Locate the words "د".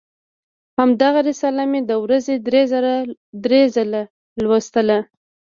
1.89-1.91